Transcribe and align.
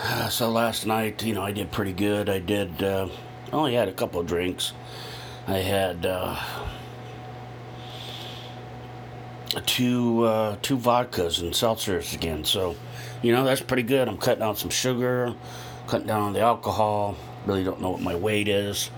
So 0.30 0.50
last 0.50 0.86
night, 0.86 1.22
you 1.24 1.34
know, 1.34 1.42
I 1.42 1.52
did 1.52 1.70
pretty 1.70 1.92
good. 1.92 2.28
I 2.28 2.38
did, 2.38 2.82
uh, 2.82 3.08
only 3.52 3.74
had 3.74 3.88
a 3.88 3.92
couple 3.92 4.22
drinks. 4.22 4.72
I 5.46 5.58
had 5.58 6.06
uh, 6.06 6.38
two 9.66 10.24
uh, 10.24 10.56
two 10.62 10.76
vodkas 10.76 11.40
and 11.40 11.52
seltzers 11.52 12.14
again. 12.14 12.44
So, 12.44 12.76
you 13.22 13.32
know, 13.32 13.44
that's 13.44 13.60
pretty 13.60 13.82
good. 13.82 14.08
I'm 14.08 14.18
cutting 14.18 14.42
out 14.42 14.58
some 14.58 14.70
sugar, 14.70 15.34
cutting 15.88 16.06
down 16.06 16.22
on 16.22 16.32
the 16.32 16.40
alcohol. 16.40 17.16
Really 17.46 17.64
don't 17.64 17.80
know 17.80 17.90
what 17.90 18.00
my 18.00 18.14
weight 18.14 18.48
is, 18.48 18.90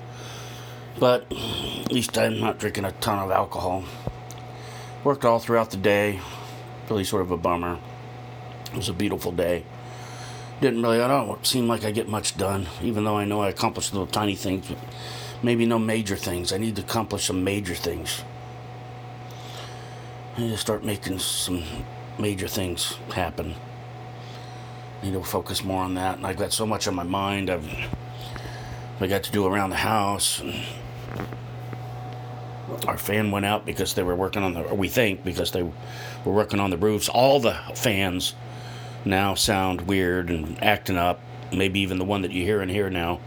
but 0.99 1.25
at 1.33 1.93
least 1.93 2.19
I'm 2.19 2.41
not 2.41 2.59
drinking 2.59 2.85
a 2.85 2.93
ton 2.93 3.19
of 3.19 3.31
alcohol. 3.31 3.85
Worked 5.05 5.25
all 5.25 5.39
throughout 5.39 5.71
the 5.71 5.77
day. 5.79 6.21
Really 6.91 7.05
sort 7.05 7.23
of 7.23 7.31
a 7.31 7.37
bummer. 7.37 7.79
It 8.67 8.77
was 8.77 8.89
a 8.89 8.93
beautiful 8.93 9.33
day. 9.33 9.65
Didn't 10.63 10.81
really, 10.81 11.01
I 11.01 11.09
don't 11.09 11.45
seem 11.45 11.67
like 11.67 11.85
I 11.85 11.91
get 11.91 12.09
much 12.09 12.37
done, 12.37 12.69
even 12.81 13.03
though 13.03 13.19
I 13.19 13.25
know 13.25 13.41
I 13.41 13.49
accomplished 13.49 13.93
little 13.93 14.07
tiny 14.07 14.37
things, 14.37 14.69
but 14.69 14.79
maybe 15.43 15.67
no 15.67 15.77
major 15.77 16.15
things. 16.15 16.53
I 16.53 16.59
need 16.59 16.77
to 16.77 16.83
accomplish 16.83 17.25
some 17.25 17.43
major 17.43 17.75
things. 17.75 18.23
I 20.37 20.43
need 20.43 20.51
to 20.51 20.57
start 20.57 20.85
making 20.85 21.19
some 21.19 21.65
major 22.17 22.47
things 22.47 22.97
happen. 23.13 23.57
I 25.03 25.07
need 25.07 25.15
to 25.15 25.25
focus 25.25 25.65
more 25.65 25.83
on 25.83 25.95
that. 25.95 26.19
And 26.19 26.27
I've 26.29 26.37
got 26.37 26.53
so 26.53 26.65
much 26.65 26.87
on 26.87 26.95
my 26.95 27.03
mind. 27.03 27.51
I've 27.51 27.69
I 29.01 29.09
got 29.09 29.25
to 29.25 29.33
do 29.33 29.45
around 29.47 29.71
the 29.71 29.77
house. 29.77 30.41
Our 32.87 32.99
fan 32.99 33.33
went 33.33 33.47
out 33.47 33.67
because 33.67 33.95
they 33.95 34.05
were 34.05 34.15
working 34.15 34.45
on 34.45 34.55
the. 34.55 34.63
we 34.77 34.87
think 34.87 35.25
because 35.25 35.51
they 35.51 35.65
were 35.65 35.73
working 36.33 36.61
on 36.61 36.71
the 36.71 36.79
roofs. 36.79 37.09
All 37.09 37.41
the 37.41 37.59
fans 37.75 38.37
now 39.05 39.35
sound 39.35 39.83
weird 39.83 40.31
and 40.31 40.63
acting 40.63 40.97
up. 40.97 41.21
Maybe 41.53 41.81
even 41.81 41.99
the 41.99 42.05
one 42.05 42.23
that 42.23 42.31
you 42.33 42.45
hear 42.45 42.63
in 42.63 42.69
here 42.69 42.89
now, 42.89 43.21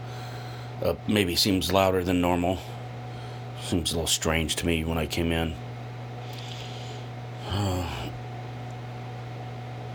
uh, 0.82 0.94
maybe 1.06 1.36
seems 1.36 1.72
louder 1.72 2.02
than 2.02 2.20
normal. 2.20 2.58
Seems 3.62 3.92
a 3.92 3.94
little 3.94 4.06
strange 4.06 4.56
to 4.56 4.66
me 4.66 4.84
when 4.84 4.98
I 4.98 5.06
came 5.06 5.32
in. 5.32 5.54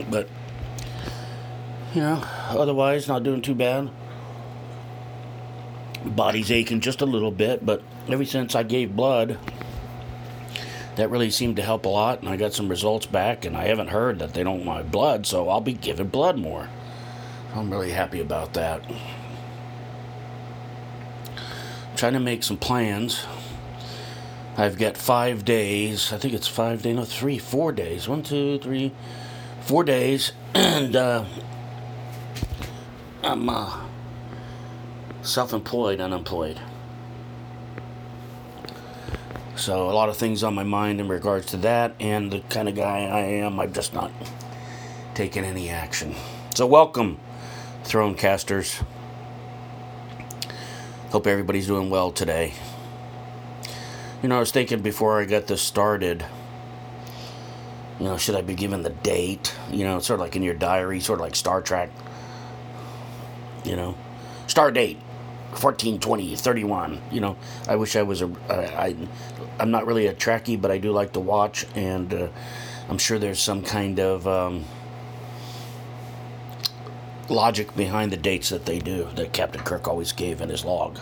but 0.09 0.29
you 1.93 2.01
know, 2.01 2.23
otherwise 2.49 3.07
not 3.07 3.23
doing 3.23 3.41
too 3.41 3.55
bad. 3.55 3.89
Body's 6.05 6.51
aching 6.51 6.79
just 6.79 7.01
a 7.01 7.05
little 7.05 7.31
bit, 7.31 7.65
but 7.65 7.83
ever 8.07 8.25
since 8.25 8.55
I 8.55 8.63
gave 8.63 8.95
blood, 8.95 9.37
that 10.95 11.09
really 11.09 11.29
seemed 11.29 11.55
to 11.55 11.61
help 11.61 11.85
a 11.85 11.89
lot, 11.89 12.19
and 12.19 12.29
I 12.29 12.35
got 12.35 12.53
some 12.53 12.69
results 12.69 13.05
back, 13.05 13.45
and 13.45 13.55
I 13.55 13.65
haven't 13.65 13.87
heard 13.87 14.19
that 14.19 14.33
they 14.33 14.43
don't 14.43 14.65
want 14.65 14.91
blood, 14.91 15.25
so 15.25 15.49
I'll 15.49 15.61
be 15.61 15.73
giving 15.73 16.07
blood 16.07 16.37
more. 16.37 16.69
I'm 17.53 17.71
really 17.71 17.91
happy 17.91 18.19
about 18.19 18.53
that. 18.53 18.83
I'm 21.29 21.95
trying 21.95 22.13
to 22.13 22.19
make 22.19 22.43
some 22.43 22.57
plans. 22.57 23.25
I've 24.57 24.77
got 24.77 24.97
five 24.97 25.45
days. 25.45 26.11
I 26.11 26.17
think 26.17 26.33
it's 26.33 26.47
five 26.47 26.81
days, 26.81 26.95
no, 26.95 27.05
three, 27.05 27.37
four 27.37 27.71
days. 27.71 28.07
One, 28.07 28.21
two, 28.21 28.59
three, 28.59 28.91
four 29.61 29.83
days, 29.83 30.33
and 30.53 30.95
uh, 30.95 31.25
I'm 33.23 33.47
uh, 33.49 33.85
self-employed, 35.21 36.01
unemployed. 36.01 36.59
So 39.61 39.91
a 39.91 39.93
lot 39.93 40.09
of 40.09 40.17
things 40.17 40.43
on 40.43 40.55
my 40.55 40.63
mind 40.63 40.99
in 40.99 41.07
regards 41.07 41.45
to 41.47 41.57
that, 41.57 41.93
and 41.99 42.31
the 42.31 42.39
kind 42.49 42.67
of 42.67 42.73
guy 42.73 43.01
I 43.01 43.19
am, 43.19 43.59
I'm 43.59 43.71
just 43.71 43.93
not 43.93 44.11
taking 45.13 45.43
any 45.43 45.69
action. 45.69 46.15
So 46.55 46.65
welcome, 46.65 47.19
Thronecasters. 47.83 48.83
Hope 51.11 51.27
everybody's 51.27 51.67
doing 51.67 51.91
well 51.91 52.11
today. 52.11 52.55
You 54.23 54.29
know, 54.29 54.37
I 54.37 54.39
was 54.39 54.49
thinking 54.49 54.81
before 54.81 55.21
I 55.21 55.25
got 55.25 55.45
this 55.45 55.61
started, 55.61 56.25
you 57.99 58.05
know, 58.05 58.17
should 58.17 58.33
I 58.33 58.41
be 58.41 58.55
given 58.55 58.81
the 58.81 58.89
date? 58.89 59.53
You 59.69 59.83
know, 59.83 59.99
sort 59.99 60.19
of 60.19 60.25
like 60.25 60.35
in 60.35 60.41
your 60.41 60.55
diary, 60.55 60.99
sort 60.99 61.19
of 61.19 61.23
like 61.23 61.35
Star 61.35 61.61
Trek. 61.61 61.91
You 63.63 63.75
know, 63.75 63.95
star 64.47 64.71
date 64.71 64.97
14, 65.53 65.99
20, 65.99 66.35
31. 66.35 67.01
You 67.11 67.21
know, 67.21 67.37
I 67.67 67.75
wish 67.75 67.95
I 67.95 68.03
was 68.03 68.21
a. 68.21 68.31
I, 68.49 68.95
I'm 69.61 69.69
not 69.69 69.85
really 69.85 70.07
a 70.07 70.13
Trekkie, 70.13 70.59
but 70.59 70.71
I 70.71 70.79
do 70.79 70.91
like 70.91 71.13
to 71.13 71.19
watch, 71.19 71.67
and 71.75 72.11
uh, 72.11 72.27
I'm 72.89 72.97
sure 72.97 73.19
there's 73.19 73.39
some 73.39 73.61
kind 73.61 73.99
of 73.99 74.27
um, 74.27 74.65
logic 77.29 77.75
behind 77.75 78.11
the 78.11 78.17
dates 78.17 78.49
that 78.49 78.65
they 78.65 78.79
do 78.79 79.07
that 79.15 79.33
Captain 79.33 79.61
Kirk 79.61 79.87
always 79.87 80.13
gave 80.13 80.41
in 80.41 80.49
his 80.49 80.65
log. 80.65 80.97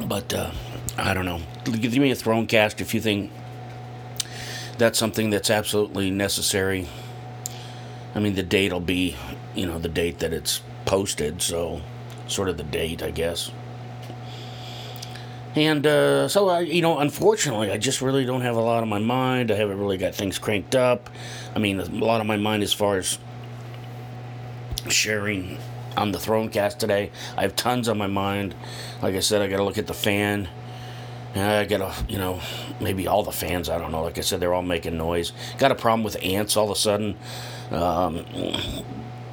But 0.00 0.34
uh, 0.34 0.50
I 0.98 1.14
don't 1.14 1.26
know. 1.26 1.40
Give 1.64 1.96
me 1.96 2.10
a 2.10 2.16
throne 2.16 2.48
cast 2.48 2.80
if 2.80 2.92
you 2.92 3.00
think 3.00 3.30
that's 4.78 4.98
something 4.98 5.30
that's 5.30 5.48
absolutely 5.48 6.10
necessary. 6.10 6.88
I 8.16 8.18
mean, 8.18 8.34
the 8.34 8.42
date 8.42 8.72
will 8.72 8.80
be, 8.80 9.14
you 9.54 9.66
know, 9.66 9.78
the 9.78 9.88
date 9.88 10.18
that 10.18 10.32
it's 10.32 10.60
posted, 10.86 11.40
so 11.40 11.82
sort 12.26 12.48
of 12.48 12.56
the 12.56 12.64
date, 12.64 13.00
I 13.00 13.12
guess. 13.12 13.52
And 15.54 15.86
uh, 15.86 16.28
so, 16.28 16.48
I, 16.48 16.60
you 16.60 16.80
know, 16.80 16.98
unfortunately, 16.98 17.70
I 17.70 17.76
just 17.76 18.00
really 18.00 18.24
don't 18.24 18.40
have 18.40 18.56
a 18.56 18.60
lot 18.60 18.82
on 18.82 18.88
my 18.88 18.98
mind. 18.98 19.50
I 19.50 19.54
haven't 19.56 19.78
really 19.78 19.98
got 19.98 20.14
things 20.14 20.38
cranked 20.38 20.74
up. 20.74 21.10
I 21.54 21.58
mean, 21.58 21.78
a 21.78 21.84
lot 21.84 22.20
on 22.20 22.26
my 22.26 22.38
mind 22.38 22.62
as 22.62 22.72
far 22.72 22.96
as 22.96 23.18
sharing 24.88 25.58
on 25.96 26.12
the 26.12 26.18
Thronecast 26.18 26.78
today. 26.78 27.10
I 27.36 27.42
have 27.42 27.54
tons 27.54 27.88
on 27.88 27.98
my 27.98 28.06
mind. 28.06 28.54
Like 29.02 29.14
I 29.14 29.20
said, 29.20 29.42
I 29.42 29.48
got 29.48 29.58
to 29.58 29.64
look 29.64 29.78
at 29.78 29.86
the 29.86 29.94
fan. 29.94 30.48
I 31.34 31.64
got 31.64 31.78
to, 31.78 32.12
you 32.12 32.18
know, 32.18 32.40
maybe 32.80 33.06
all 33.06 33.22
the 33.22 33.32
fans. 33.32 33.68
I 33.68 33.78
don't 33.78 33.90
know. 33.92 34.02
Like 34.02 34.18
I 34.18 34.22
said, 34.22 34.40
they're 34.40 34.54
all 34.54 34.62
making 34.62 34.96
noise. 34.96 35.32
Got 35.58 35.72
a 35.72 35.74
problem 35.74 36.02
with 36.02 36.16
ants 36.22 36.56
all 36.56 36.70
of 36.70 36.76
a 36.76 36.80
sudden. 36.80 37.16
Um, 37.70 38.24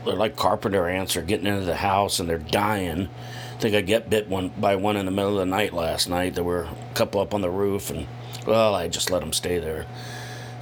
they're 0.06 0.16
like 0.16 0.36
carpenter 0.36 0.88
ants 0.88 1.18
are 1.18 1.22
getting 1.22 1.48
into 1.48 1.66
the 1.66 1.76
house 1.76 2.20
and 2.20 2.30
they're 2.30 2.38
dying. 2.38 3.10
I 3.60 3.62
think 3.62 3.76
I 3.76 3.82
get 3.82 4.10
bit 4.10 4.30
one 4.30 4.54
by 4.58 4.78
one 4.78 4.96
in 4.96 5.06
the 5.06 5.12
middle 5.12 5.34
of 5.34 5.40
the 5.40 5.46
night 5.46 5.74
last 5.74 6.08
night. 6.08 6.34
There 6.34 6.46
were 6.46 6.64
a 6.64 6.94
couple 6.94 7.20
up 7.20 7.34
on 7.34 7.42
the 7.42 7.50
roof, 7.50 7.90
and 7.90 8.08
well, 8.48 8.74
I 8.74 8.88
just 8.88 9.12
let 9.12 9.20
them 9.20 9.34
stay 9.34 9.60
there. 9.60 9.86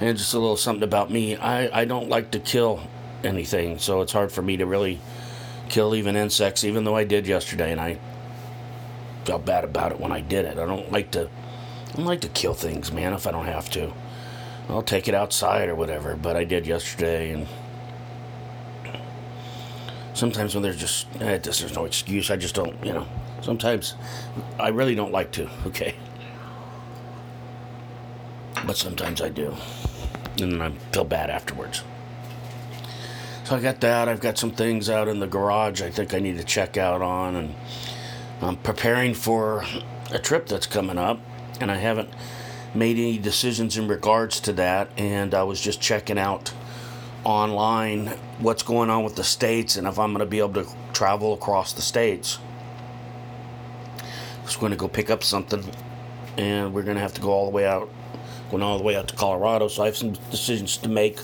And 0.00 0.18
just 0.18 0.34
a 0.34 0.38
little 0.40 0.56
something 0.56 0.82
about 0.82 1.08
me. 1.08 1.36
I, 1.36 1.82
I 1.82 1.84
don't 1.84 2.08
like 2.08 2.32
to 2.32 2.40
kill 2.40 2.82
anything, 3.22 3.78
so 3.78 4.00
it's 4.00 4.10
hard 4.10 4.32
for 4.32 4.42
me 4.42 4.56
to 4.56 4.66
really 4.66 4.98
kill 5.68 5.94
even 5.94 6.16
insects, 6.16 6.64
even 6.64 6.82
though 6.82 6.96
I 6.96 7.04
did 7.04 7.28
yesterday, 7.28 7.70
and 7.70 7.80
I 7.80 8.00
felt 9.24 9.44
bad 9.44 9.62
about 9.62 9.92
it 9.92 10.00
when 10.00 10.10
I 10.10 10.20
did 10.20 10.44
it. 10.44 10.58
I 10.58 10.66
don't 10.66 10.90
like 10.90 11.12
to 11.12 11.30
I 11.92 11.96
don't 11.96 12.04
like 12.04 12.22
to 12.22 12.28
kill 12.28 12.54
things, 12.54 12.90
man, 12.90 13.12
if 13.12 13.28
I 13.28 13.30
don't 13.30 13.46
have 13.46 13.70
to. 13.70 13.92
I'll 14.68 14.82
take 14.82 15.06
it 15.06 15.14
outside 15.14 15.68
or 15.68 15.76
whatever, 15.76 16.16
but 16.16 16.34
I 16.34 16.42
did 16.42 16.66
yesterday 16.66 17.30
and 17.30 17.46
sometimes 20.18 20.54
when 20.54 20.62
there's 20.62 20.76
just, 20.76 21.06
eh, 21.20 21.38
just 21.38 21.60
there's 21.60 21.74
no 21.74 21.84
excuse, 21.84 22.30
I 22.30 22.36
just 22.36 22.54
don't, 22.54 22.74
you 22.84 22.92
know. 22.92 23.06
Sometimes 23.40 23.94
I 24.58 24.68
really 24.68 24.94
don't 24.94 25.12
like 25.12 25.30
to, 25.32 25.48
okay? 25.66 25.94
But 28.66 28.76
sometimes 28.76 29.22
I 29.22 29.28
do. 29.28 29.54
And 30.40 30.52
then 30.52 30.60
I 30.60 30.70
feel 30.92 31.04
bad 31.04 31.30
afterwards. 31.30 31.82
So 33.44 33.56
I 33.56 33.60
got 33.60 33.80
that. 33.80 34.08
I've 34.08 34.20
got 34.20 34.36
some 34.36 34.50
things 34.50 34.90
out 34.90 35.08
in 35.08 35.20
the 35.20 35.26
garage 35.26 35.80
I 35.80 35.90
think 35.90 36.12
I 36.12 36.18
need 36.18 36.36
to 36.36 36.44
check 36.44 36.76
out 36.76 37.00
on. 37.00 37.34
And 37.34 37.54
I'm 38.42 38.56
preparing 38.56 39.14
for 39.14 39.64
a 40.10 40.18
trip 40.18 40.46
that's 40.46 40.66
coming 40.66 40.98
up. 40.98 41.18
And 41.60 41.70
I 41.70 41.76
haven't 41.76 42.10
made 42.74 42.98
any 42.98 43.18
decisions 43.18 43.78
in 43.78 43.88
regards 43.88 44.38
to 44.40 44.52
that. 44.54 44.90
And 44.98 45.32
I 45.34 45.44
was 45.44 45.60
just 45.60 45.80
checking 45.80 46.18
out 46.18 46.52
online 47.24 48.08
what's 48.38 48.62
going 48.62 48.90
on 48.90 49.04
with 49.04 49.16
the 49.16 49.24
states 49.24 49.76
and 49.76 49.86
if 49.86 49.98
I'm 49.98 50.12
going 50.12 50.20
to 50.20 50.30
be 50.30 50.38
able 50.38 50.64
to 50.64 50.70
travel 50.92 51.34
across 51.34 51.72
the 51.72 51.82
states. 51.82 52.38
Was 54.44 54.56
going 54.56 54.72
to 54.72 54.78
go 54.78 54.88
pick 54.88 55.10
up 55.10 55.22
something 55.22 55.62
and 56.36 56.72
we're 56.72 56.82
going 56.82 56.96
to 56.96 57.02
have 57.02 57.14
to 57.14 57.20
go 57.20 57.30
all 57.30 57.44
the 57.44 57.50
way 57.50 57.66
out, 57.66 57.90
going 58.50 58.62
all 58.62 58.78
the 58.78 58.84
way 58.84 58.96
out 58.96 59.08
to 59.08 59.16
Colorado. 59.16 59.68
So 59.68 59.82
I 59.82 59.86
have 59.86 59.96
some 59.96 60.12
decisions 60.30 60.78
to 60.78 60.88
make 60.88 61.18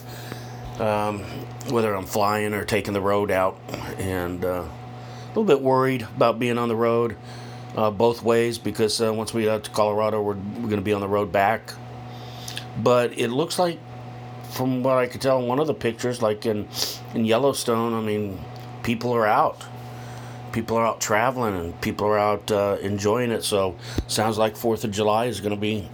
um, 0.78 1.20
whether 1.70 1.94
I'm 1.94 2.06
flying 2.06 2.52
or 2.52 2.64
taking 2.64 2.92
the 2.92 3.00
road 3.00 3.30
out. 3.30 3.58
And 3.98 4.44
uh, 4.44 4.64
a 4.64 5.28
little 5.28 5.44
bit 5.44 5.62
worried 5.62 6.02
about 6.02 6.38
being 6.38 6.58
on 6.58 6.68
the 6.68 6.76
road 6.76 7.16
uh, 7.76 7.90
both 7.90 8.22
ways 8.22 8.58
because 8.58 9.00
uh, 9.00 9.12
once 9.12 9.34
we 9.34 9.42
get 9.42 9.50
out 9.50 9.64
to 9.64 9.70
Colorado, 9.70 10.20
we're, 10.20 10.34
we're 10.34 10.68
going 10.68 10.76
to 10.76 10.82
be 10.82 10.92
on 10.92 11.00
the 11.00 11.08
road 11.08 11.32
back. 11.32 11.72
But 12.76 13.18
it 13.18 13.28
looks 13.28 13.58
like 13.58 13.78
from 14.54 14.84
what 14.84 14.98
I 14.98 15.08
could 15.08 15.20
tell 15.20 15.40
in 15.40 15.48
one 15.48 15.58
of 15.58 15.66
the 15.66 15.74
pictures, 15.74 16.22
like 16.22 16.46
in 16.46 16.68
in 17.12 17.24
Yellowstone, 17.24 17.92
I 17.92 18.00
mean, 18.00 18.38
people 18.84 19.12
are 19.12 19.26
out. 19.26 19.64
People 20.52 20.76
are 20.76 20.86
out 20.86 21.00
traveling 21.00 21.56
and 21.56 21.80
people 21.80 22.06
are 22.06 22.18
out 22.18 22.50
uh, 22.52 22.76
enjoying 22.80 23.32
it. 23.32 23.42
So, 23.42 23.74
sounds 24.06 24.38
like 24.38 24.56
Fourth 24.56 24.84
of 24.84 24.92
July 24.92 25.24
is 25.26 25.40
going 25.40 25.54
to 25.54 25.60
be 25.60 25.88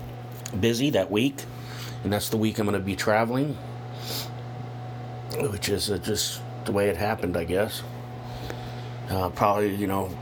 busy 0.60 0.90
that 0.90 1.10
week, 1.10 1.42
and 2.04 2.12
that's 2.12 2.28
the 2.28 2.36
week 2.36 2.58
I'm 2.58 2.66
going 2.66 2.78
to 2.78 2.84
be 2.84 2.94
traveling, 2.94 3.56
which 5.38 5.70
is 5.70 5.90
uh, 5.90 5.96
just 5.96 6.42
the 6.66 6.72
way 6.72 6.90
it 6.90 6.98
happened, 6.98 7.38
I 7.38 7.44
guess. 7.44 7.82
Uh, 9.08 9.30
probably, 9.30 9.74
you 9.74 9.86
know, 9.86 10.14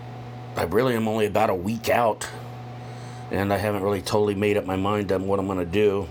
I 0.54 0.62
really 0.62 0.94
am 0.94 1.08
only 1.08 1.26
about 1.26 1.50
a 1.50 1.54
week 1.54 1.88
out, 1.88 2.28
and 3.32 3.52
I 3.52 3.56
haven't 3.56 3.82
really 3.82 4.02
totally 4.02 4.36
made 4.36 4.56
up 4.56 4.64
my 4.64 4.76
mind 4.76 5.10
on 5.10 5.26
what 5.26 5.40
I'm 5.40 5.46
going 5.46 5.58
to 5.58 5.66
do. 5.66 6.08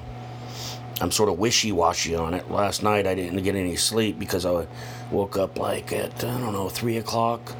I'm 0.99 1.11
sort 1.11 1.29
of 1.29 1.37
wishy 1.37 1.71
washy 1.71 2.15
on 2.15 2.33
it. 2.33 2.49
Last 2.49 2.81
night 2.81 3.05
I 3.05 3.13
didn't 3.13 3.43
get 3.43 3.55
any 3.55 3.75
sleep 3.75 4.17
because 4.17 4.45
I 4.45 4.67
woke 5.11 5.37
up 5.37 5.59
like 5.59 5.93
at, 5.93 6.23
I 6.23 6.39
don't 6.39 6.53
know, 6.53 6.69
3 6.69 6.97
o'clock, 6.97 7.53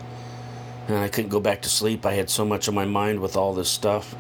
and 0.88 0.98
I 0.98 1.08
couldn't 1.08 1.30
go 1.30 1.40
back 1.40 1.62
to 1.64 1.70
sleep. 1.70 2.06
I 2.06 2.14
had 2.14 2.30
so 2.30 2.44
much 2.46 2.68
on 2.68 2.74
my 2.74 2.86
mind 2.86 3.20
with 3.20 3.38
all 3.38 3.54
this 3.54 3.70
stuff, 3.70 4.16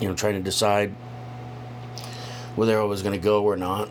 you 0.00 0.08
know, 0.08 0.14
trying 0.14 0.34
to 0.34 0.40
decide 0.40 0.94
whether 2.56 2.80
I 2.80 2.84
was 2.84 3.02
going 3.02 3.18
to 3.18 3.22
go 3.22 3.44
or 3.44 3.56
not, 3.56 3.90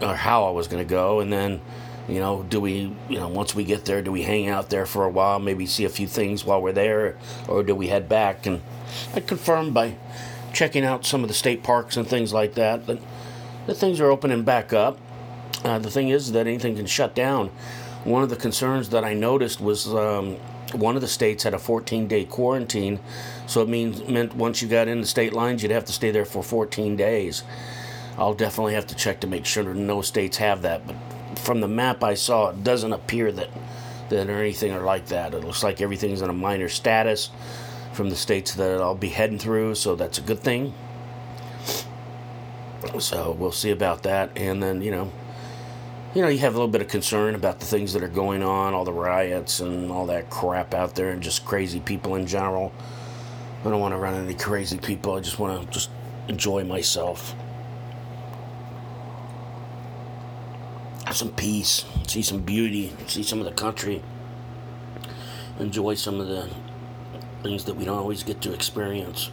or 0.00 0.14
how 0.14 0.44
I 0.46 0.50
was 0.50 0.66
going 0.66 0.82
to 0.82 0.88
go, 0.88 1.20
and 1.20 1.32
then 1.32 1.60
you 2.08 2.20
know, 2.20 2.42
do 2.42 2.58
we, 2.58 2.96
you 3.10 3.18
know, 3.18 3.28
once 3.28 3.54
we 3.54 3.64
get 3.64 3.84
there, 3.84 4.00
do 4.00 4.10
we 4.10 4.22
hang 4.22 4.48
out 4.48 4.70
there 4.70 4.86
for 4.86 5.04
a 5.04 5.10
while, 5.10 5.38
maybe 5.38 5.66
see 5.66 5.84
a 5.84 5.90
few 5.90 6.06
things 6.06 6.42
while 6.42 6.62
we're 6.62 6.72
there, 6.72 7.18
or 7.46 7.62
do 7.62 7.74
we 7.74 7.88
head 7.88 8.08
back? 8.08 8.46
And 8.46 8.62
I 9.14 9.20
confirmed 9.20 9.74
by 9.74 9.96
checking 10.54 10.84
out 10.84 11.04
some 11.04 11.22
of 11.22 11.28
the 11.28 11.34
state 11.34 11.62
parks 11.62 11.98
and 11.98 12.08
things 12.08 12.32
like 12.32 12.54
that 12.54 12.86
that 13.68 13.76
things 13.76 14.00
are 14.00 14.10
opening 14.10 14.42
back 14.44 14.72
up. 14.72 14.98
Uh, 15.62 15.78
the 15.78 15.90
thing 15.90 16.08
is 16.08 16.32
that 16.32 16.46
anything 16.46 16.74
can 16.74 16.86
shut 16.86 17.14
down. 17.14 17.50
One 18.04 18.22
of 18.22 18.30
the 18.30 18.36
concerns 18.36 18.88
that 18.88 19.04
I 19.04 19.12
noticed 19.12 19.60
was 19.60 19.86
um, 19.94 20.36
one 20.72 20.96
of 20.96 21.02
the 21.02 21.08
states 21.08 21.44
had 21.44 21.52
a 21.52 21.58
14-day 21.58 22.24
quarantine, 22.24 22.98
so 23.46 23.60
it 23.60 23.68
means 23.68 24.08
meant 24.08 24.34
once 24.34 24.62
you 24.62 24.68
got 24.68 24.88
in 24.88 25.02
the 25.02 25.06
state 25.06 25.34
lines, 25.34 25.62
you'd 25.62 25.70
have 25.70 25.84
to 25.84 25.92
stay 25.92 26.10
there 26.10 26.24
for 26.24 26.42
14 26.42 26.96
days. 26.96 27.42
I'll 28.16 28.32
definitely 28.32 28.72
have 28.72 28.86
to 28.86 28.94
check 28.94 29.20
to 29.20 29.26
make 29.26 29.44
sure 29.44 29.62
no 29.74 30.00
states 30.00 30.38
have 30.38 30.62
that, 30.62 30.86
but 30.86 30.96
from 31.38 31.60
the 31.60 31.68
map 31.68 32.02
I 32.02 32.14
saw, 32.14 32.48
it 32.48 32.64
doesn't 32.64 32.92
appear 32.92 33.30
that 33.32 33.50
that 34.08 34.30
or 34.30 34.38
anything 34.38 34.72
are 34.72 34.82
like 34.82 35.08
that. 35.08 35.34
It 35.34 35.44
looks 35.44 35.62
like 35.62 35.82
everything's 35.82 36.22
in 36.22 36.30
a 36.30 36.32
minor 36.32 36.70
status 36.70 37.28
from 37.92 38.08
the 38.08 38.16
states 38.16 38.54
that 38.54 38.80
I'll 38.80 38.94
be 38.94 39.10
heading 39.10 39.38
through, 39.38 39.74
so 39.74 39.94
that's 39.94 40.16
a 40.16 40.22
good 40.22 40.40
thing. 40.40 40.72
So 42.98 43.30
we'll 43.32 43.52
see 43.52 43.70
about 43.70 44.02
that, 44.02 44.30
and 44.36 44.62
then 44.62 44.82
you 44.82 44.90
know, 44.90 45.12
you 46.14 46.22
know, 46.22 46.28
you 46.28 46.38
have 46.38 46.54
a 46.54 46.56
little 46.56 46.70
bit 46.70 46.80
of 46.80 46.88
concern 46.88 47.34
about 47.34 47.60
the 47.60 47.66
things 47.66 47.92
that 47.92 48.02
are 48.02 48.08
going 48.08 48.42
on, 48.42 48.74
all 48.74 48.84
the 48.84 48.92
riots 48.92 49.60
and 49.60 49.92
all 49.92 50.06
that 50.06 50.30
crap 50.30 50.74
out 50.74 50.94
there, 50.94 51.10
and 51.10 51.22
just 51.22 51.44
crazy 51.44 51.80
people 51.80 52.16
in 52.16 52.26
general. 52.26 52.72
I 53.60 53.70
don't 53.70 53.80
want 53.80 53.92
to 53.92 53.98
run 53.98 54.14
into 54.14 54.34
crazy 54.34 54.78
people. 54.78 55.14
I 55.14 55.20
just 55.20 55.38
want 55.38 55.66
to 55.66 55.72
just 55.72 55.90
enjoy 56.28 56.64
myself. 56.64 57.34
Have 61.06 61.16
some 61.16 61.30
peace, 61.30 61.84
see 62.06 62.22
some 62.22 62.40
beauty, 62.40 62.94
see 63.06 63.22
some 63.22 63.38
of 63.38 63.44
the 63.44 63.52
country, 63.52 64.02
enjoy 65.58 65.94
some 65.94 66.20
of 66.20 66.28
the 66.28 66.50
things 67.42 67.64
that 67.64 67.74
we 67.74 67.84
don't 67.84 67.98
always 67.98 68.22
get 68.22 68.40
to 68.42 68.52
experience. 68.52 69.30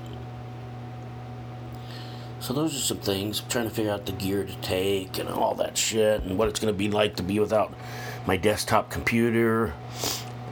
So 2.45 2.53
those 2.53 2.75
are 2.75 2.80
some 2.80 3.00
things. 3.00 3.39
I'm 3.39 3.50
trying 3.50 3.68
to 3.68 3.74
figure 3.74 3.89
out 3.89 4.06
the 4.06 4.12
gear 4.12 4.44
to 4.44 4.56
take 4.57 5.18
and 5.18 5.27
all 5.27 5.56
that 5.56 5.75
shit, 5.75 6.21
and 6.21 6.38
what 6.38 6.47
it's 6.47 6.59
going 6.59 6.71
to 6.71 6.77
be 6.77 6.92
like 6.92 7.15
to 7.15 7.24
be 7.24 7.39
without 7.39 7.74
my 8.27 8.38
desktop 8.38 8.92
computer. 8.92 9.74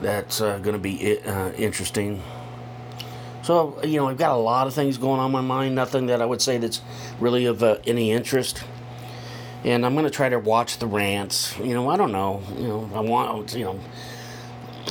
That's 0.00 0.40
uh, 0.40 0.58
going 0.58 0.72
to 0.72 0.80
be 0.80 1.20
uh, 1.20 1.52
interesting. 1.52 2.20
So 3.44 3.80
you 3.84 4.00
know, 4.00 4.08
I've 4.08 4.18
got 4.18 4.32
a 4.32 4.36
lot 4.36 4.66
of 4.66 4.74
things 4.74 4.98
going 4.98 5.20
on 5.20 5.26
in 5.26 5.32
my 5.32 5.40
mind. 5.40 5.76
Nothing 5.76 6.06
that 6.06 6.20
I 6.20 6.26
would 6.26 6.42
say 6.42 6.58
that's 6.58 6.82
really 7.20 7.44
of 7.44 7.62
uh, 7.62 7.76
any 7.86 8.10
interest 8.10 8.64
and 9.62 9.86
I'm 9.86 9.94
gonna 9.94 10.10
try 10.10 10.28
to 10.28 10.38
watch 10.40 10.78
the 10.78 10.88
rants. 10.88 11.56
You 11.58 11.74
know, 11.74 11.88
I 11.88 11.96
don't 11.96 12.10
know. 12.10 12.42
You 12.56 12.68
know, 12.68 12.90
I 12.92 13.00
want. 13.00 13.54
You 13.54 13.66
know, 13.66 13.80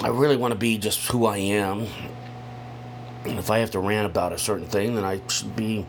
I 0.01 0.07
really 0.07 0.37
want 0.37 0.53
to 0.53 0.57
be 0.57 0.77
just 0.77 1.11
who 1.11 1.25
I 1.25 1.37
am. 1.37 1.85
And 3.25 3.37
if 3.37 3.51
I 3.51 3.57
have 3.57 3.71
to 3.71 3.79
rant 3.79 4.05
about 4.05 4.31
a 4.31 4.37
certain 4.37 4.67
thing, 4.67 4.95
then 4.95 5.03
I 5.03 5.21
should 5.27 5.53
be 5.53 5.85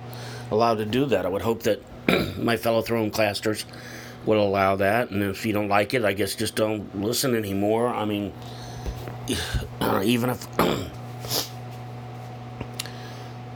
allowed 0.51 0.77
to 0.77 0.85
do 0.85 1.07
that. 1.07 1.27
I 1.27 1.29
would 1.29 1.43
hope 1.43 1.63
that 1.65 1.81
my 2.39 2.57
fellow 2.57 2.83
throne 2.83 3.11
casters 3.11 3.65
would 4.27 4.39
allow 4.39 4.77
that. 4.77 5.11
And 5.11 5.23
if 5.23 5.45
you 5.45 5.53
don't 5.53 5.69
like 5.69 5.95
it, 5.95 6.05
I 6.05 6.13
guess 6.13 6.35
just 6.35 6.55
don't 6.57 7.01
listen 7.01 7.35
anymore. 7.35 7.89
I 7.89 8.05
mean, 8.05 8.33
even 10.03 10.31
if 10.31 10.47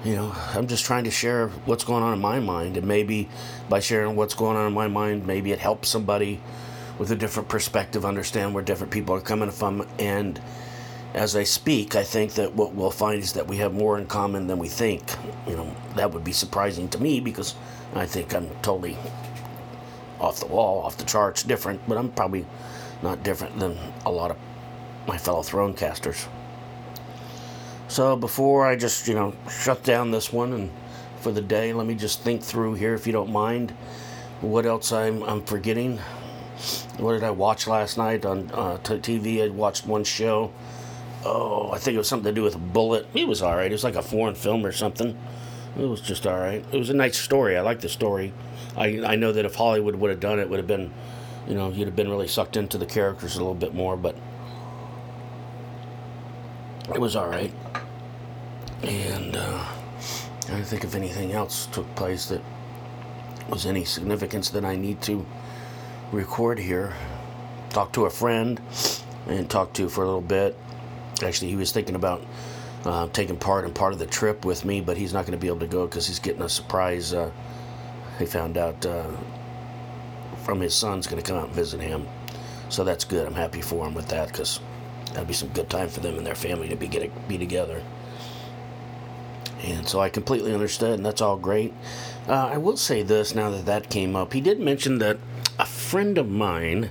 you 0.04 0.14
know, 0.14 0.32
I'm 0.54 0.66
just 0.66 0.84
trying 0.84 1.04
to 1.04 1.10
share 1.10 1.48
what's 1.66 1.84
going 1.84 2.02
on 2.02 2.14
in 2.14 2.20
my 2.20 2.40
mind, 2.40 2.76
and 2.76 2.86
maybe 2.86 3.28
by 3.68 3.80
sharing 3.80 4.16
what's 4.16 4.34
going 4.34 4.56
on 4.56 4.66
in 4.66 4.72
my 4.72 4.88
mind, 4.88 5.26
maybe 5.26 5.52
it 5.52 5.58
helps 5.58 5.88
somebody 5.88 6.40
with 6.98 7.10
a 7.10 7.16
different 7.16 7.48
perspective 7.48 8.04
understand 8.04 8.54
where 8.54 8.62
different 8.62 8.92
people 8.92 9.14
are 9.14 9.20
coming 9.20 9.50
from. 9.50 9.86
And 9.98 10.40
as 11.14 11.34
I 11.34 11.44
speak, 11.44 11.96
I 11.96 12.04
think 12.04 12.34
that 12.34 12.54
what 12.54 12.74
we'll 12.74 12.90
find 12.90 13.22
is 13.22 13.32
that 13.32 13.46
we 13.46 13.56
have 13.58 13.72
more 13.72 13.98
in 13.98 14.06
common 14.06 14.46
than 14.46 14.58
we 14.58 14.68
think. 14.68 15.02
You 15.46 15.56
know, 15.56 15.74
that 15.96 16.12
would 16.12 16.24
be 16.24 16.32
surprising 16.32 16.88
to 16.90 17.02
me 17.02 17.20
because 17.20 17.54
I 17.94 18.06
think 18.06 18.34
I'm 18.34 18.48
totally 18.62 18.96
off 20.20 20.40
the 20.40 20.46
wall, 20.46 20.82
off 20.82 20.96
the 20.96 21.04
charts, 21.04 21.42
different, 21.42 21.80
but 21.88 21.96
I'm 21.96 22.10
probably 22.10 22.44
not 23.02 23.22
different 23.22 23.58
than 23.58 23.78
a 24.04 24.10
lot 24.10 24.30
of 24.30 24.36
my 25.06 25.16
fellow 25.16 25.42
throne 25.42 25.74
casters. 25.74 26.26
So 27.88 28.16
before 28.16 28.66
I 28.66 28.76
just, 28.76 29.08
you 29.08 29.14
know, 29.14 29.34
shut 29.50 29.82
down 29.82 30.10
this 30.10 30.32
one 30.32 30.52
and 30.52 30.70
for 31.20 31.32
the 31.32 31.40
day, 31.40 31.72
let 31.72 31.86
me 31.86 31.94
just 31.94 32.20
think 32.20 32.42
through 32.42 32.74
here, 32.74 32.94
if 32.94 33.06
you 33.06 33.12
don't 33.12 33.32
mind, 33.32 33.70
what 34.40 34.66
else 34.66 34.92
I'm, 34.92 35.22
I'm 35.22 35.42
forgetting. 35.42 35.98
What 36.98 37.14
did 37.14 37.24
I 37.24 37.30
watch 37.30 37.66
last 37.66 37.96
night 37.96 38.26
on 38.26 38.50
uh, 38.52 38.78
TV? 38.82 39.42
I 39.42 39.48
watched 39.48 39.86
one 39.86 40.04
show. 40.04 40.52
Oh, 41.24 41.70
I 41.72 41.78
think 41.78 41.94
it 41.94 41.98
was 41.98 42.08
something 42.08 42.32
to 42.32 42.34
do 42.34 42.44
with 42.44 42.54
a 42.54 42.58
bullet. 42.58 43.06
It 43.14 43.26
was 43.26 43.42
all 43.42 43.56
right. 43.56 43.70
It 43.70 43.74
was 43.74 43.84
like 43.84 43.96
a 43.96 44.02
foreign 44.02 44.34
film 44.34 44.64
or 44.64 44.72
something. 44.72 45.18
It 45.78 45.84
was 45.84 46.00
just 46.00 46.26
all 46.26 46.38
right. 46.38 46.64
It 46.72 46.78
was 46.78 46.90
a 46.90 46.94
nice 46.94 47.18
story. 47.18 47.56
I 47.56 47.60
like 47.60 47.80
the 47.80 47.88
story. 47.88 48.32
I 48.76 49.02
I 49.04 49.16
know 49.16 49.32
that 49.32 49.44
if 49.44 49.54
Hollywood 49.54 49.96
would 49.96 50.10
have 50.10 50.20
done 50.20 50.38
it, 50.38 50.48
would 50.48 50.58
have 50.58 50.66
been, 50.66 50.92
you 51.48 51.54
know, 51.54 51.70
you'd 51.70 51.86
have 51.86 51.96
been 51.96 52.08
really 52.08 52.28
sucked 52.28 52.56
into 52.56 52.78
the 52.78 52.86
characters 52.86 53.36
a 53.36 53.38
little 53.38 53.54
bit 53.54 53.74
more. 53.74 53.96
But 53.96 54.16
it 56.94 57.00
was 57.00 57.16
all 57.16 57.28
right. 57.28 57.52
And 58.82 59.36
uh, 59.36 59.64
I 60.48 60.50
don't 60.50 60.64
think 60.64 60.84
if 60.84 60.94
anything 60.94 61.32
else 61.32 61.66
took 61.66 61.92
place 61.94 62.26
that 62.28 62.40
was 63.48 63.66
any 63.66 63.84
significance 63.84 64.50
that 64.50 64.64
I 64.64 64.76
need 64.76 65.02
to 65.02 65.26
record 66.12 66.58
here. 66.58 66.94
Talk 67.70 67.92
to 67.92 68.06
a 68.06 68.10
friend 68.10 68.60
and 69.26 69.48
talk 69.50 69.72
to 69.74 69.88
for 69.88 70.02
a 70.02 70.06
little 70.06 70.20
bit. 70.20 70.56
Actually, 71.22 71.50
he 71.50 71.56
was 71.56 71.72
thinking 71.72 71.94
about 71.94 72.24
uh, 72.84 73.08
taking 73.08 73.36
part 73.36 73.64
in 73.64 73.72
part 73.72 73.92
of 73.92 73.98
the 73.98 74.06
trip 74.06 74.44
with 74.44 74.64
me, 74.64 74.80
but 74.80 74.96
he's 74.96 75.12
not 75.12 75.26
going 75.26 75.38
to 75.38 75.40
be 75.40 75.48
able 75.48 75.60
to 75.60 75.66
go 75.66 75.86
because 75.86 76.06
he's 76.06 76.18
getting 76.18 76.42
a 76.42 76.48
surprise. 76.48 77.12
Uh, 77.12 77.30
he 78.18 78.26
found 78.26 78.56
out 78.56 78.84
uh, 78.86 79.06
from 80.44 80.60
his 80.60 80.74
son's 80.74 81.06
going 81.06 81.22
to 81.22 81.26
come 81.26 81.38
out 81.38 81.46
and 81.46 81.54
visit 81.54 81.80
him. 81.80 82.06
So 82.68 82.84
that's 82.84 83.04
good. 83.04 83.26
I'm 83.26 83.34
happy 83.34 83.60
for 83.60 83.86
him 83.86 83.94
with 83.94 84.08
that 84.08 84.28
because 84.28 84.60
that'll 85.08 85.24
be 85.24 85.32
some 85.32 85.48
good 85.48 85.70
time 85.70 85.88
for 85.88 86.00
them 86.00 86.16
and 86.16 86.26
their 86.26 86.34
family 86.34 86.68
to 86.68 86.76
be 86.76 86.88
get 86.88 87.28
be 87.28 87.38
together. 87.38 87.82
And 89.62 89.88
so 89.88 90.00
I 90.00 90.08
completely 90.08 90.54
understood, 90.54 90.94
and 90.94 91.04
that's 91.04 91.20
all 91.20 91.36
great. 91.36 91.74
Uh, 92.28 92.50
I 92.52 92.58
will 92.58 92.76
say 92.76 93.02
this 93.02 93.34
now 93.34 93.50
that 93.50 93.66
that 93.66 93.90
came 93.90 94.14
up. 94.14 94.32
He 94.32 94.40
did 94.40 94.60
mention 94.60 94.98
that 94.98 95.18
a 95.58 95.66
friend 95.66 96.16
of 96.16 96.28
mine 96.28 96.90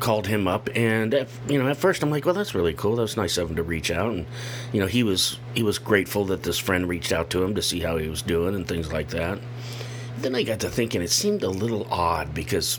called 0.00 0.26
him 0.26 0.48
up, 0.48 0.68
and 0.74 1.14
at, 1.14 1.28
you 1.48 1.62
know, 1.62 1.68
at 1.68 1.76
first 1.76 2.02
I'm 2.02 2.10
like, 2.10 2.24
well, 2.24 2.34
that's 2.34 2.54
really 2.54 2.74
cool. 2.74 2.96
That's 2.96 3.16
nice 3.16 3.38
of 3.38 3.50
him 3.50 3.56
to 3.56 3.62
reach 3.62 3.90
out, 3.90 4.12
and 4.12 4.26
you 4.72 4.80
know, 4.80 4.86
he 4.86 5.02
was 5.02 5.38
he 5.54 5.62
was 5.62 5.78
grateful 5.78 6.24
that 6.26 6.42
this 6.42 6.58
friend 6.58 6.88
reached 6.88 7.12
out 7.12 7.30
to 7.30 7.42
him 7.42 7.54
to 7.54 7.62
see 7.62 7.80
how 7.80 7.96
he 7.96 8.08
was 8.08 8.22
doing 8.22 8.54
and 8.54 8.66
things 8.66 8.92
like 8.92 9.08
that. 9.10 9.38
Then 10.18 10.34
I 10.34 10.42
got 10.42 10.60
to 10.60 10.70
thinking, 10.70 11.02
it 11.02 11.10
seemed 11.10 11.42
a 11.42 11.48
little 11.48 11.86
odd 11.90 12.34
because 12.34 12.78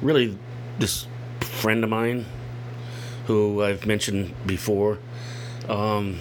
really, 0.00 0.38
this 0.78 1.06
friend 1.40 1.82
of 1.84 1.90
mine, 1.90 2.26
who 3.26 3.62
I've 3.62 3.86
mentioned 3.86 4.34
before, 4.46 4.98
um, 5.68 6.18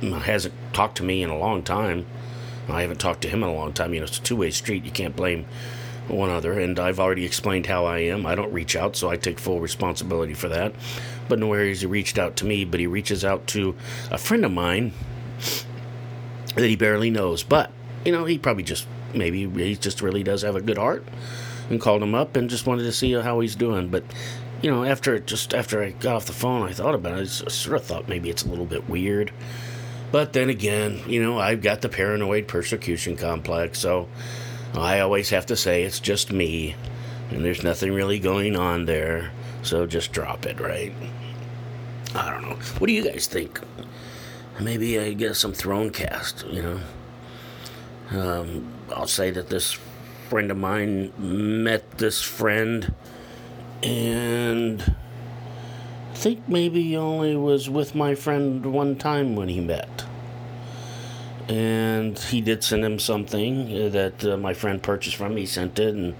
hasn't 0.00 0.54
talked 0.72 0.96
to 0.98 1.04
me 1.04 1.22
in 1.22 1.30
a 1.30 1.38
long 1.38 1.62
time. 1.62 2.06
I 2.68 2.82
haven't 2.82 2.98
talked 2.98 3.22
to 3.22 3.28
him 3.28 3.42
in 3.42 3.48
a 3.48 3.54
long 3.54 3.72
time. 3.72 3.94
You 3.94 4.00
know, 4.00 4.06
it's 4.06 4.18
a 4.18 4.22
two 4.22 4.36
way 4.36 4.50
street. 4.50 4.84
You 4.84 4.90
can't 4.90 5.14
blame 5.14 5.46
one 6.08 6.30
other. 6.30 6.58
And 6.58 6.78
I've 6.78 7.00
already 7.00 7.24
explained 7.24 7.66
how 7.66 7.84
I 7.84 7.98
am. 7.98 8.26
I 8.26 8.34
don't 8.34 8.52
reach 8.52 8.76
out, 8.76 8.96
so 8.96 9.08
I 9.08 9.16
take 9.16 9.38
full 9.38 9.60
responsibility 9.60 10.34
for 10.34 10.48
that. 10.48 10.74
But 11.28 11.38
nowhere 11.38 11.66
has 11.66 11.80
he 11.80 11.86
reached 11.86 12.18
out 12.18 12.36
to 12.36 12.44
me, 12.44 12.64
but 12.64 12.80
he 12.80 12.86
reaches 12.86 13.24
out 13.24 13.46
to 13.48 13.74
a 14.10 14.18
friend 14.18 14.44
of 14.44 14.52
mine 14.52 14.92
that 16.54 16.66
he 16.66 16.76
barely 16.76 17.10
knows. 17.10 17.42
But, 17.42 17.70
you 18.04 18.12
know, 18.12 18.24
he 18.24 18.38
probably 18.38 18.62
just, 18.62 18.86
maybe 19.14 19.48
he 19.48 19.76
just 19.76 20.00
really 20.00 20.22
does 20.22 20.42
have 20.42 20.56
a 20.56 20.60
good 20.60 20.78
heart 20.78 21.04
and 21.68 21.80
called 21.80 22.02
him 22.02 22.14
up 22.14 22.36
and 22.36 22.48
just 22.48 22.66
wanted 22.66 22.84
to 22.84 22.92
see 22.92 23.12
how 23.12 23.40
he's 23.40 23.56
doing. 23.56 23.88
But 23.88 24.04
you 24.62 24.70
know, 24.70 24.84
after 24.84 25.18
just 25.18 25.52
after 25.52 25.82
I 25.82 25.90
got 25.90 26.16
off 26.16 26.26
the 26.26 26.32
phone, 26.32 26.66
I 26.66 26.72
thought 26.72 26.94
about 26.94 27.18
it. 27.18 27.22
I 27.22 27.24
sort 27.24 27.76
of 27.76 27.84
thought 27.84 28.08
maybe 28.08 28.30
it's 28.30 28.42
a 28.42 28.48
little 28.48 28.64
bit 28.64 28.88
weird 28.88 29.30
but 30.12 30.32
then 30.32 30.48
again, 30.48 31.02
you 31.06 31.22
know, 31.22 31.38
I've 31.38 31.62
got 31.62 31.82
the 31.82 31.88
paranoid 31.88 32.48
persecution 32.48 33.16
complex, 33.16 33.78
so 33.78 34.08
I 34.76 35.00
always 35.00 35.30
have 35.30 35.46
to 35.46 35.56
say 35.56 35.82
it's 35.82 36.00
just 36.00 36.32
me. 36.32 36.74
and 37.30 37.44
there's 37.44 37.64
nothing 37.64 37.92
really 37.92 38.18
going 38.20 38.54
on 38.54 38.84
there, 38.84 39.32
so 39.62 39.86
just 39.86 40.12
drop 40.12 40.46
it, 40.46 40.60
right? 40.60 40.92
I 42.14 42.30
don't 42.30 42.42
know. 42.42 42.56
What 42.78 42.86
do 42.86 42.92
you 42.92 43.02
guys 43.02 43.26
think? 43.26 43.60
Maybe 44.60 44.98
I 44.98 45.12
get 45.12 45.34
some 45.36 45.52
throne 45.52 45.90
cast, 45.90 46.46
you 46.46 46.62
know? 46.62 46.80
Um, 48.10 48.72
I'll 48.94 49.08
say 49.08 49.30
that 49.32 49.48
this 49.48 49.72
friend 50.28 50.50
of 50.50 50.56
mine 50.56 51.12
met 51.18 51.98
this 51.98 52.22
friend 52.22 52.94
and 53.82 54.94
I 56.12 56.14
think 56.14 56.48
maybe 56.48 56.82
he 56.82 56.96
only 56.96 57.36
was 57.36 57.68
with 57.68 57.94
my 57.94 58.14
friend 58.14 58.64
one 58.72 58.96
time 58.96 59.36
when 59.36 59.48
he 59.48 59.60
met. 59.60 60.05
And 61.48 62.18
he 62.18 62.40
did 62.40 62.64
send 62.64 62.84
him 62.84 62.98
something 62.98 63.90
that 63.92 64.24
uh, 64.24 64.36
my 64.36 64.52
friend 64.52 64.82
purchased 64.82 65.16
from 65.16 65.34
me. 65.34 65.42
He 65.42 65.46
sent 65.46 65.78
it, 65.78 65.94
and 65.94 66.14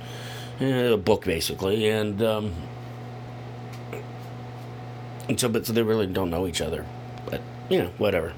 uh, 0.61 0.95
a 0.95 0.97
book 0.97 1.25
basically. 1.25 1.88
And, 1.88 2.23
um, 2.23 2.54
and 5.28 5.38
so, 5.38 5.49
but 5.49 5.66
so 5.66 5.73
they 5.73 5.83
really 5.83 6.06
don't 6.06 6.30
know 6.30 6.47
each 6.47 6.61
other. 6.61 6.87
But, 7.28 7.40
you 7.68 7.78
know, 7.78 7.90
whatever. 7.99 8.33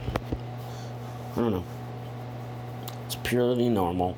I 1.36 1.40
don't 1.40 1.52
know. 1.52 1.64
It's 3.04 3.16
purely 3.16 3.68
normal. 3.68 4.16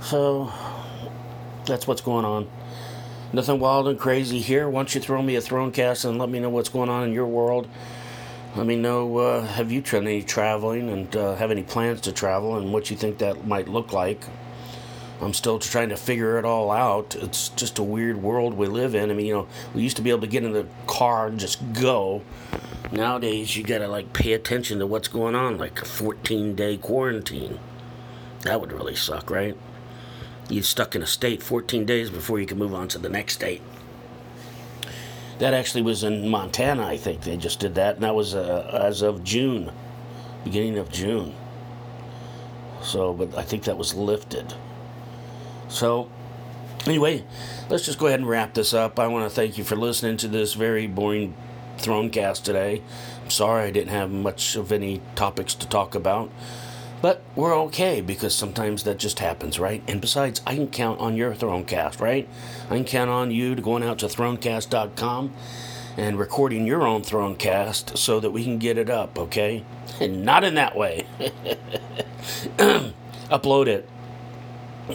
So, 0.00 0.52
that's 1.66 1.86
what's 1.86 2.00
going 2.00 2.24
on. 2.24 2.50
Nothing 3.32 3.60
wild 3.60 3.86
and 3.86 3.98
crazy 3.98 4.40
here. 4.40 4.68
Don't 4.68 4.92
you 4.92 5.00
throw 5.00 5.22
me 5.22 5.36
a 5.36 5.40
throne 5.40 5.70
cast 5.70 6.04
and 6.04 6.18
let 6.18 6.28
me 6.28 6.40
know 6.40 6.50
what's 6.50 6.68
going 6.68 6.88
on 6.88 7.04
in 7.04 7.12
your 7.12 7.26
world? 7.26 7.68
Let 8.56 8.66
me 8.66 8.74
know 8.74 9.16
uh, 9.18 9.46
have 9.46 9.70
you 9.70 9.80
done 9.80 10.08
any 10.08 10.24
traveling 10.24 10.90
and 10.90 11.14
uh, 11.14 11.36
have 11.36 11.52
any 11.52 11.62
plans 11.62 12.00
to 12.02 12.12
travel 12.12 12.56
and 12.56 12.72
what 12.72 12.90
you 12.90 12.96
think 12.96 13.18
that 13.18 13.46
might 13.46 13.68
look 13.68 13.92
like. 13.92 14.24
I'm 15.20 15.34
still 15.34 15.60
trying 15.60 15.90
to 15.90 15.96
figure 15.96 16.36
it 16.36 16.44
all 16.44 16.72
out. 16.72 17.14
It's 17.14 17.50
just 17.50 17.78
a 17.78 17.84
weird 17.84 18.20
world 18.20 18.54
we 18.54 18.66
live 18.66 18.96
in. 18.96 19.08
I 19.08 19.14
mean, 19.14 19.26
you 19.26 19.34
know, 19.34 19.48
we 19.72 19.82
used 19.82 19.96
to 19.96 20.02
be 20.02 20.10
able 20.10 20.22
to 20.22 20.26
get 20.26 20.42
in 20.42 20.52
the 20.52 20.66
car 20.88 21.28
and 21.28 21.38
just 21.38 21.60
go. 21.74 22.22
Nowadays, 22.90 23.56
you 23.56 23.62
gotta 23.62 23.86
like 23.86 24.12
pay 24.12 24.32
attention 24.32 24.80
to 24.80 24.86
what's 24.86 25.06
going 25.08 25.36
on, 25.36 25.56
like 25.56 25.80
a 25.82 25.84
14 25.84 26.56
day 26.56 26.76
quarantine. 26.76 27.60
That 28.40 28.60
would 28.60 28.72
really 28.72 28.96
suck, 28.96 29.30
right? 29.30 29.56
You're 30.48 30.64
stuck 30.64 30.96
in 30.96 31.02
a 31.02 31.06
state 31.06 31.40
14 31.40 31.84
days 31.84 32.10
before 32.10 32.40
you 32.40 32.46
can 32.46 32.58
move 32.58 32.74
on 32.74 32.88
to 32.88 32.98
the 32.98 33.08
next 33.08 33.34
state. 33.34 33.62
That 35.40 35.54
actually 35.54 35.80
was 35.80 36.04
in 36.04 36.28
Montana, 36.28 36.86
I 36.86 36.98
think 36.98 37.22
they 37.22 37.38
just 37.38 37.60
did 37.60 37.74
that, 37.76 37.94
and 37.94 38.04
that 38.04 38.14
was 38.14 38.34
uh, 38.34 38.70
as 38.84 39.00
of 39.00 39.24
June, 39.24 39.72
beginning 40.44 40.76
of 40.76 40.92
June. 40.92 41.34
So, 42.82 43.14
but 43.14 43.34
I 43.36 43.42
think 43.42 43.64
that 43.64 43.78
was 43.78 43.94
lifted. 43.94 44.52
So, 45.68 46.10
anyway, 46.86 47.24
let's 47.70 47.86
just 47.86 47.98
go 47.98 48.06
ahead 48.06 48.20
and 48.20 48.28
wrap 48.28 48.52
this 48.52 48.74
up. 48.74 48.98
I 48.98 49.06
want 49.06 49.30
to 49.30 49.34
thank 49.34 49.56
you 49.56 49.64
for 49.64 49.76
listening 49.76 50.18
to 50.18 50.28
this 50.28 50.52
very 50.52 50.86
boring 50.86 51.34
Thronecast 51.78 52.42
today. 52.42 52.82
I'm 53.24 53.30
sorry 53.30 53.64
I 53.64 53.70
didn't 53.70 53.92
have 53.92 54.10
much 54.10 54.56
of 54.56 54.70
any 54.70 55.00
topics 55.14 55.54
to 55.54 55.66
talk 55.66 55.94
about. 55.94 56.30
But 57.02 57.22
we're 57.34 57.56
okay 57.62 58.00
because 58.00 58.34
sometimes 58.34 58.82
that 58.84 58.98
just 58.98 59.18
happens, 59.20 59.58
right? 59.58 59.82
And 59.88 60.00
besides, 60.00 60.42
I 60.46 60.54
can 60.54 60.68
count 60.68 61.00
on 61.00 61.16
your 61.16 61.34
Thronecast, 61.34 62.00
right? 62.00 62.28
I 62.68 62.76
can 62.76 62.84
count 62.84 63.10
on 63.10 63.30
you 63.30 63.54
to 63.54 63.62
going 63.62 63.82
out 63.82 63.98
to 64.00 64.06
thronecast.com 64.06 65.32
and 65.96 66.18
recording 66.18 66.66
your 66.66 66.86
own 66.86 67.02
Thronecast 67.02 67.96
so 67.96 68.20
that 68.20 68.30
we 68.30 68.44
can 68.44 68.58
get 68.58 68.76
it 68.76 68.90
up, 68.90 69.18
okay? 69.18 69.64
And 69.98 70.24
not 70.26 70.44
in 70.44 70.54
that 70.54 70.76
way. 70.76 71.06
Upload 73.30 73.66
it 73.66 73.88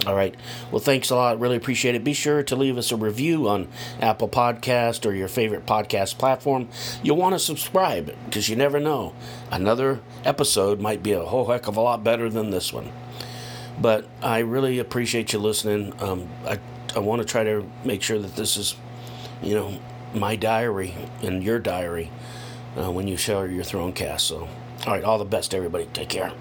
all 0.05 0.15
right. 0.15 0.35
Well, 0.71 0.79
thanks 0.79 1.09
a 1.09 1.15
lot. 1.15 1.39
Really 1.39 1.55
appreciate 1.57 1.95
it. 1.95 2.03
Be 2.03 2.13
sure 2.13 2.43
to 2.43 2.55
leave 2.55 2.77
us 2.77 2.91
a 2.91 2.95
review 2.95 3.47
on 3.47 3.67
Apple 4.01 4.29
Podcast 4.29 5.05
or 5.05 5.13
your 5.13 5.27
favorite 5.27 5.65
podcast 5.65 6.17
platform. 6.17 6.67
You'll 7.03 7.17
want 7.17 7.33
to 7.35 7.39
subscribe 7.39 8.15
because 8.25 8.49
you 8.49 8.55
never 8.55 8.79
know. 8.79 9.13
Another 9.51 9.99
episode 10.23 10.79
might 10.79 11.03
be 11.03 11.11
a 11.13 11.23
whole 11.23 11.45
heck 11.45 11.67
of 11.67 11.77
a 11.77 11.81
lot 11.81 12.03
better 12.03 12.29
than 12.29 12.49
this 12.49 12.71
one. 12.73 12.91
But 13.79 14.07
I 14.21 14.39
really 14.39 14.79
appreciate 14.79 15.33
you 15.33 15.39
listening. 15.39 15.93
Um, 16.01 16.29
I, 16.45 16.59
I 16.95 16.99
want 16.99 17.21
to 17.21 17.27
try 17.27 17.43
to 17.43 17.69
make 17.83 18.01
sure 18.01 18.19
that 18.19 18.35
this 18.35 18.57
is, 18.57 18.75
you 19.41 19.53
know, 19.53 19.77
my 20.13 20.35
diary 20.35 20.93
and 21.21 21.43
your 21.43 21.59
diary 21.59 22.09
uh, 22.77 22.91
when 22.91 23.07
you 23.07 23.17
share 23.17 23.47
your 23.47 23.63
throne 23.63 23.91
cast. 23.93 24.27
So, 24.27 24.47
all 24.87 24.93
right, 24.93 25.03
all 25.03 25.17
the 25.17 25.25
best, 25.25 25.53
everybody. 25.53 25.87
Take 25.93 26.09
care. 26.09 26.31